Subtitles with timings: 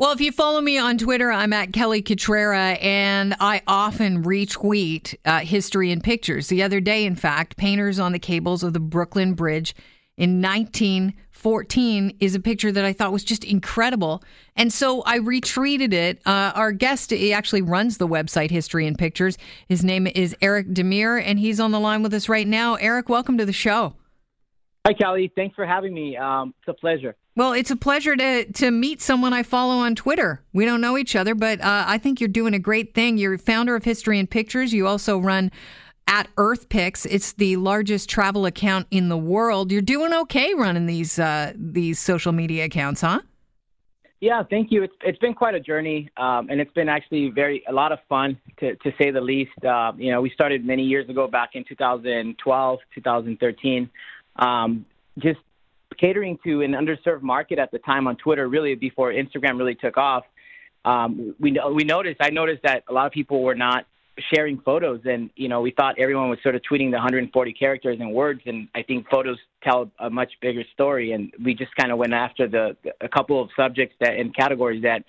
[0.00, 5.14] Well, if you follow me on Twitter, I'm at Kelly Cutrara, and I often retweet
[5.26, 6.46] uh, history and pictures.
[6.46, 9.74] The other day, in fact, painters on the cables of the Brooklyn Bridge
[10.16, 14.24] in 1914 is a picture that I thought was just incredible.
[14.56, 16.22] And so I retweeted it.
[16.24, 19.36] Uh, our guest, he actually runs the website History In Pictures.
[19.68, 22.76] His name is Eric Demir, and he's on the line with us right now.
[22.76, 23.96] Eric, welcome to the show.
[24.86, 25.30] Hi, Kelly.
[25.36, 26.16] Thanks for having me.
[26.16, 27.16] Um, it's a pleasure.
[27.40, 30.42] Well, it's a pleasure to to meet someone I follow on Twitter.
[30.52, 33.16] We don't know each other, but uh, I think you're doing a great thing.
[33.16, 34.74] You're founder of History In Pictures.
[34.74, 35.50] You also run
[36.06, 37.06] at Earth Pics.
[37.06, 39.72] It's the largest travel account in the world.
[39.72, 43.20] You're doing okay running these uh, these social media accounts, huh?
[44.20, 44.82] Yeah, thank you.
[44.82, 48.00] It's it's been quite a journey, um, and it's been actually very a lot of
[48.06, 49.64] fun to to say the least.
[49.64, 53.90] Uh, you know, we started many years ago, back in 2012, 2013.
[54.36, 54.84] Um,
[55.18, 55.40] just
[56.00, 59.96] catering to an underserved market at the time on Twitter, really before Instagram really took
[59.96, 60.24] off.
[60.84, 63.86] Um, we we noticed I noticed that a lot of people were not
[64.32, 67.98] sharing photos, and you know we thought everyone was sort of tweeting the 140 characters
[68.00, 71.92] and words, and I think photos tell a much bigger story, and we just kind
[71.92, 75.04] of went after the a couple of subjects that and categories that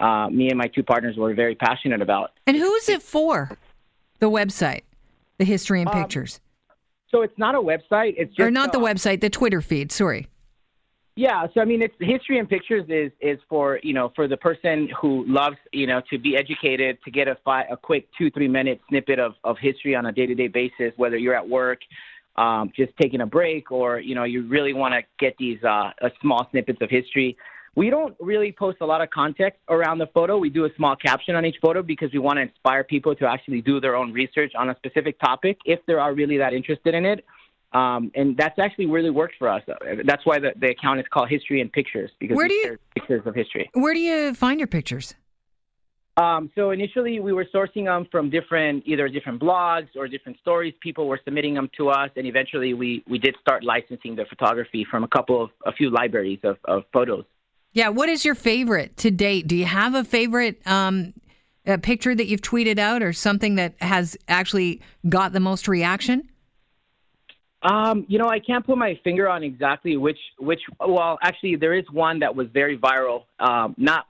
[0.00, 2.32] uh, me and my two partners were very passionate about.
[2.46, 3.56] And who is it for?
[4.18, 4.82] The website,
[5.38, 6.40] the history and um, pictures.
[7.10, 8.14] So it's not a website.
[8.16, 9.92] It's just or not the uh, website, the Twitter feed.
[9.92, 10.28] Sorry.
[11.14, 14.36] Yeah, so I mean, it's history and pictures is is for you know for the
[14.36, 18.30] person who loves you know to be educated to get a fi- a quick two
[18.30, 21.46] three minute snippet of of history on a day to day basis, whether you're at
[21.46, 21.80] work,
[22.36, 25.90] um, just taking a break, or you know you really want to get these uh,
[26.22, 27.36] small snippets of history.
[27.74, 30.38] We don't really post a lot of context around the photo.
[30.38, 33.26] We do a small caption on each photo because we want to inspire people to
[33.26, 36.94] actually do their own research on a specific topic if they are really that interested
[36.94, 37.24] in it.
[37.72, 39.62] Um, and that's actually really worked for us.
[40.04, 43.22] That's why the, the account is called History In Pictures because where do you, pictures
[43.24, 43.70] of history.
[43.72, 45.14] Where do you find your pictures?
[46.18, 50.74] Um, so initially, we were sourcing them from different, either different blogs or different stories.
[50.82, 54.86] People were submitting them to us, and eventually, we we did start licensing the photography
[54.90, 57.24] from a couple of a few libraries of, of photos.
[57.72, 59.46] Yeah, what is your favorite to date?
[59.46, 61.14] Do you have a favorite um,
[61.64, 66.28] a picture that you've tweeted out, or something that has actually got the most reaction?
[67.62, 70.60] Um, you know, I can't put my finger on exactly which which.
[70.80, 73.24] Well, actually, there is one that was very viral.
[73.38, 74.06] Um, not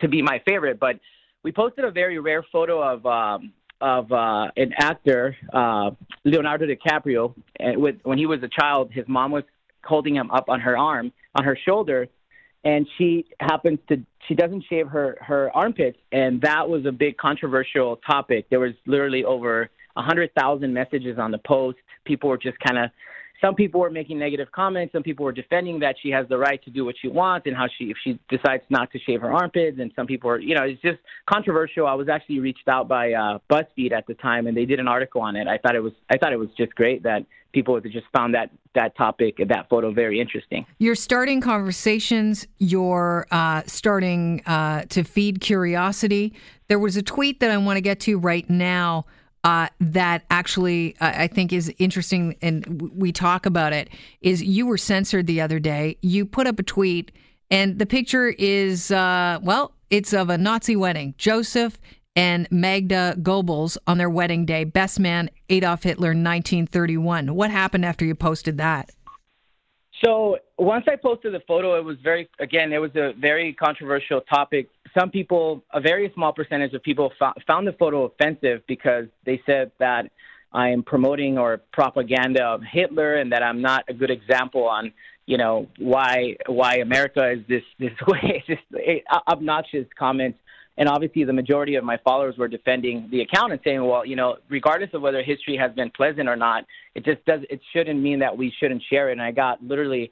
[0.00, 1.00] to be my favorite, but
[1.42, 5.90] we posted a very rare photo of um, of uh, an actor, uh,
[6.24, 9.44] Leonardo DiCaprio, and with when he was a child, his mom was
[9.84, 12.08] holding him up on her arm, on her shoulder,
[12.64, 17.16] and she happens to she doesn't shave her her armpits, and that was a big
[17.16, 18.46] controversial topic.
[18.50, 21.78] There was literally over a hundred thousand messages on the post.
[22.04, 22.90] People were just kind of
[23.44, 24.92] some people were making negative comments.
[24.92, 27.54] Some people were defending that she has the right to do what she wants and
[27.54, 29.78] how she, if she decides not to shave her armpits.
[29.78, 31.86] And some people are, you know, it's just controversial.
[31.86, 34.88] I was actually reached out by uh, BuzzFeed at the time, and they did an
[34.88, 35.46] article on it.
[35.46, 38.50] I thought it was, I thought it was just great that people just found that
[38.74, 40.64] that topic, that photo, very interesting.
[40.78, 42.46] You're starting conversations.
[42.58, 46.32] You're uh, starting uh, to feed curiosity.
[46.68, 49.04] There was a tweet that I want to get to right now
[49.44, 53.90] uh, that actually uh, I think is interesting, and we talk about it.
[54.22, 55.98] Is you were censored the other day.
[56.00, 57.12] You put up a tweet,
[57.50, 61.14] and the picture is uh, well, it's of a Nazi wedding.
[61.18, 61.78] Joseph
[62.16, 64.64] and Magda Goebbels on their wedding day.
[64.64, 67.34] Best man Adolf Hitler, 1931.
[67.34, 68.90] What happened after you posted that?
[70.02, 74.22] So once I posted the photo, it was very again, it was a very controversial
[74.22, 74.68] topic.
[74.98, 77.12] Some people, a very small percentage of people,
[77.46, 80.10] found the photo offensive because they said that
[80.52, 84.92] I am promoting or propaganda of Hitler and that I'm not a good example on
[85.26, 88.44] you know why why America is this this way.
[88.46, 88.62] It's just
[89.10, 90.38] uh, obnoxious comments
[90.76, 94.16] and obviously the majority of my followers were defending the account and saying, well, you
[94.16, 98.00] know, regardless of whether history has been pleasant or not, it just does it shouldn't
[98.00, 99.12] mean that we shouldn't share it.
[99.12, 100.10] And I got literally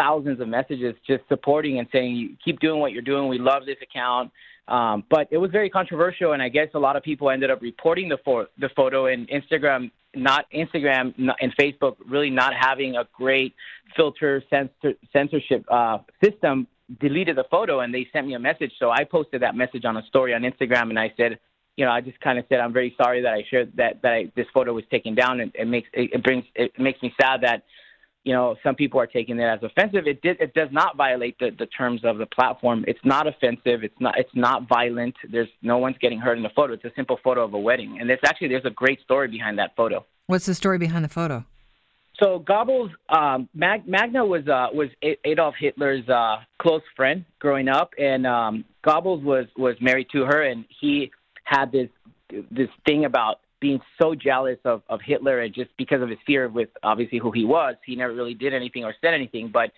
[0.00, 3.28] thousands of messages just supporting and saying, keep doing what you're doing.
[3.28, 4.30] We love this account.
[4.68, 7.60] Um, but it was very controversial, and I guess a lot of people ended up
[7.60, 8.18] reporting the
[8.58, 13.54] the photo, and Instagram, not Instagram, and Facebook, really not having a great
[13.96, 16.68] filter censor- censorship uh, system
[16.98, 18.72] deleted the photo and they sent me a message.
[18.78, 21.38] So I posted that message on a story on Instagram and I said,
[21.76, 24.12] you know, I just kind of said I'm very sorry that I shared that that
[24.12, 25.40] I, this photo was taken down.
[25.40, 27.62] And it makes it, it brings it makes me sad that
[28.24, 30.06] you know some people are taking it as offensive.
[30.06, 32.84] It did it does not violate the, the terms of the platform.
[32.86, 33.82] It's not offensive.
[33.82, 35.14] It's not it's not violent.
[35.30, 36.74] There's no one's getting hurt in the photo.
[36.74, 37.98] It's a simple photo of a wedding.
[38.00, 40.04] And it's actually there's a great story behind that photo.
[40.26, 41.44] What's the story behind the photo?
[42.22, 44.88] So Goebbels, um, Mag- Magda was uh, was
[45.24, 50.42] Adolf Hitler's uh, close friend growing up, and um, Goebbels was was married to her,
[50.42, 51.10] and he
[51.44, 51.88] had this
[52.50, 56.48] this thing about being so jealous of, of Hitler, and just because of his fear
[56.48, 59.70] with obviously who he was, he never really did anything or said anything, but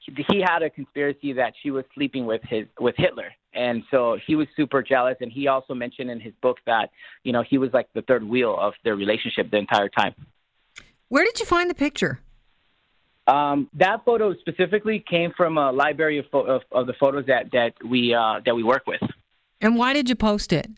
[0.00, 4.36] he had a conspiracy that she was sleeping with his with Hitler, and so he
[4.36, 5.16] was super jealous.
[5.20, 6.90] And he also mentioned in his book that
[7.24, 10.14] you know he was like the third wheel of their relationship the entire time.
[11.08, 12.20] Where did you find the picture?
[13.26, 17.72] Um, that photo specifically came from a library of, of, of the photos that that
[17.84, 19.00] we uh, that we work with.
[19.60, 20.70] And why did you post it?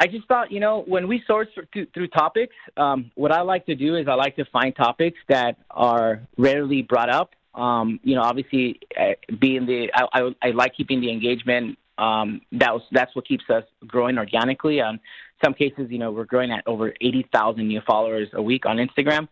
[0.00, 3.66] I just thought, you know, when we source through, through topics, um, what I like
[3.66, 8.14] to do is I like to find topics that are rarely brought up um, you
[8.14, 11.78] know, obviously, uh, being the I, I, I like keeping the engagement.
[11.96, 14.80] Um, that was that's what keeps us growing organically.
[14.80, 14.98] On
[15.44, 18.78] some cases, you know, we're growing at over eighty thousand new followers a week on
[18.78, 19.28] Instagram.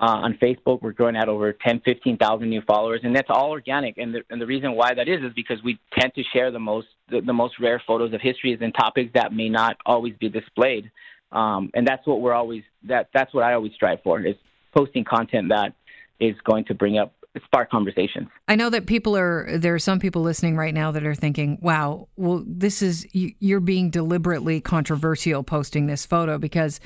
[0.00, 3.98] Uh, on Facebook, we're growing at over 10, 15,000 new followers, and that's all organic.
[3.98, 6.58] And the, and the reason why that is is because we tend to share the
[6.58, 10.30] most the, the most rare photos of histories and topics that may not always be
[10.30, 10.90] displayed.
[11.32, 14.36] Um, and that's what we're always that that's what I always strive for is
[14.74, 15.74] posting content that
[16.18, 17.12] is going to bring up
[17.44, 18.28] spark conversations.
[18.48, 21.58] I know that people are there are some people listening right now that are thinking,
[21.60, 26.80] "Wow, well this is you're being deliberately controversial posting this photo because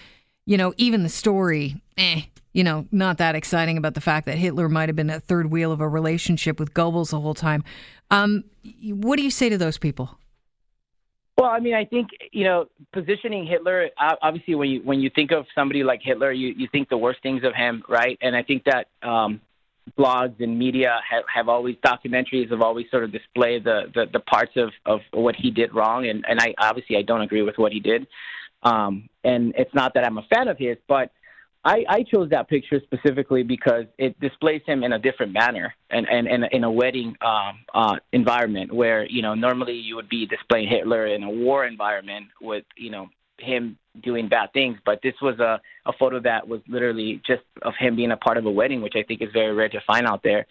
[0.47, 2.23] you know, even the story, eh,
[2.55, 5.51] you know, not that exciting about the fact that Hitler might have been a third
[5.51, 7.62] wheel of a relationship with Goebbels the whole time.
[8.11, 8.45] Um,
[8.89, 10.19] what do you say to those people?
[11.37, 13.91] Well, I mean, I think you know, positioning Hitler.
[14.23, 17.21] Obviously, when you when you think of somebody like Hitler, you you think the worst
[17.23, 18.17] things of him, right?
[18.23, 19.41] And I think that um,
[19.99, 24.21] blogs and media have, have always documentaries have always sort of displayed the, the, the
[24.21, 27.59] parts of, of what he did wrong and, and I obviously I don't agree with
[27.59, 28.06] what he did.
[28.62, 31.11] Um, and it's not that I'm a fan of his, but
[31.65, 36.07] I, I chose that picture specifically because it displays him in a different manner and,
[36.09, 40.27] and, and in a wedding um, uh, environment where, you know, normally you would be
[40.27, 43.09] displaying Hitler in a war environment with, you know,
[43.39, 47.73] him doing bad things, but this was a, a photo that was literally just of
[47.79, 50.07] him being a part of a wedding, which I think is very rare to find
[50.07, 50.47] out there.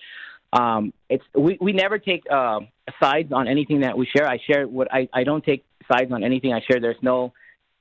[0.51, 2.59] Um, it's we, we never take uh,
[3.01, 4.27] sides on anything that we share.
[4.27, 6.79] I share what I, I don't take sides on anything I share.
[6.79, 7.33] There's no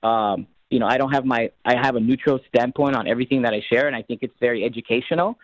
[0.03, 3.53] um, you know I don't have my I have a neutral standpoint on everything that
[3.53, 5.39] I share, and I think it's very educational.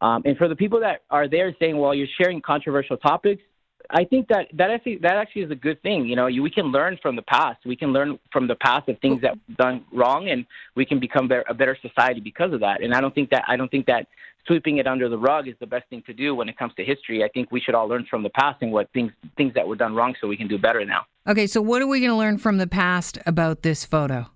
[0.00, 3.42] Um, and for the people that are there saying, well, you're sharing controversial topics,
[3.90, 6.06] I think that that actually that actually is a good thing.
[6.06, 7.58] You know, you, we can learn from the past.
[7.66, 10.46] We can learn from the past of things that we've done wrong, and
[10.76, 12.82] we can become better, a better society because of that.
[12.82, 14.06] And I don't think that I don't think that
[14.46, 16.84] sweeping it under the rug is the best thing to do when it comes to
[16.84, 17.22] history.
[17.22, 19.76] I think we should all learn from the past and what things things that were
[19.76, 21.02] done wrong, so we can do better now.
[21.26, 24.30] Okay, so what are we going to learn from the past about this photo?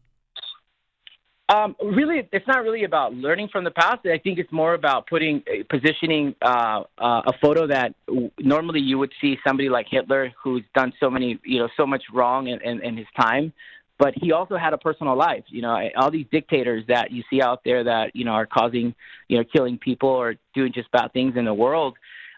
[1.50, 4.06] Um, really, it's not really about learning from the past.
[4.06, 8.80] I think it's more about putting, uh, positioning uh, uh, a photo that w- normally
[8.80, 12.46] you would see somebody like Hitler, who's done so many, you know, so much wrong
[12.46, 13.52] in, in, in his time,
[13.98, 15.44] but he also had a personal life.
[15.48, 18.94] You know, all these dictators that you see out there that you know are causing,
[19.28, 21.96] you know, killing people or doing just bad things in the world.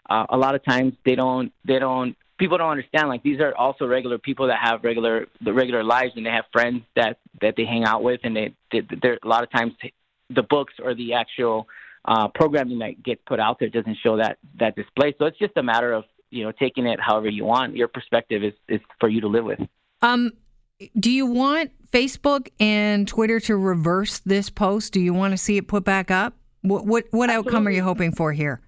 [0.09, 3.55] Uh, a lot of times they don't they don't people don't understand like these are
[3.55, 7.55] also regular people that have regular the regular lives and they have friends that that
[7.57, 9.73] they hang out with and they, they they're a lot of times
[10.29, 11.67] the books or the actual
[12.05, 15.13] uh, programming that gets put out there doesn't show that that display.
[15.19, 17.75] So it's just a matter of you know taking it however you want.
[17.75, 19.59] Your perspective is is for you to live with.
[20.01, 20.31] Um,
[20.97, 24.93] do you want Facebook and Twitter to reverse this post?
[24.93, 26.35] Do you want to see it put back up?
[26.61, 28.61] What what what outcome are you hoping for here?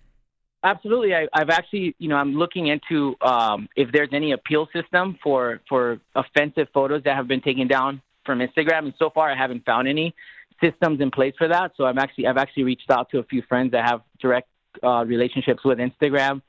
[0.63, 5.17] Absolutely, I, have actually, you know, I'm looking into um, if there's any appeal system
[5.23, 9.37] for for offensive photos that have been taken down from Instagram, and so far I
[9.37, 10.13] haven't found any
[10.61, 11.71] systems in place for that.
[11.77, 14.49] So I'm actually, I've actually reached out to a few friends that have direct
[14.83, 16.41] uh, relationships with Instagram,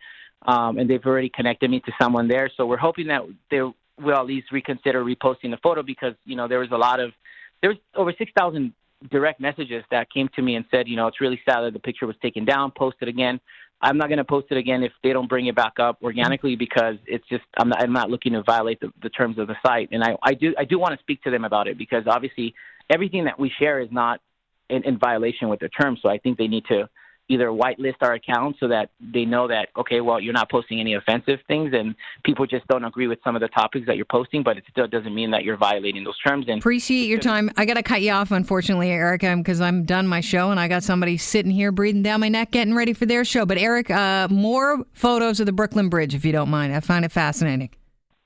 [0.46, 2.50] um, and they've already connected me to someone there.
[2.56, 6.48] So we're hoping that they will at least reconsider reposting the photo because you know
[6.48, 7.12] there was a lot of
[7.60, 8.72] there was over six thousand
[9.10, 11.78] direct messages that came to me and said, you know, it's really sad that the
[11.78, 13.40] picture was taken down, posted again.
[13.82, 16.54] I'm not going to post it again if they don't bring it back up organically
[16.54, 19.56] because it's just I'm not, I'm not looking to violate the, the terms of the
[19.64, 22.04] site, and I, I do I do want to speak to them about it because
[22.06, 22.54] obviously
[22.90, 24.20] everything that we share is not
[24.68, 26.00] in, in violation with the terms.
[26.02, 26.88] So I think they need to
[27.30, 30.94] either whitelist our account so that they know that okay, well, you're not posting any
[30.94, 31.94] offensive things, and
[32.24, 34.88] people just don't agree with some of the topics that you're posting, but it still
[34.88, 36.46] doesn't mean that you're violating those terms.
[36.48, 37.50] And appreciate your time.
[37.56, 40.66] I got to cut you off, unfortunately, Eric, because I'm done my show, and I
[40.66, 43.46] got somebody sitting here breathing down my neck, getting ready for their show.
[43.46, 46.74] But Eric, uh, more photos of the Brooklyn Bridge, if you don't mind.
[46.74, 47.70] I find it fascinating.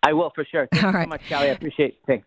[0.02, 0.68] I will for sure.
[0.72, 1.04] Thank All right.
[1.04, 1.48] so much, Callie.
[1.48, 1.98] I appreciate it.
[2.06, 2.26] Thanks.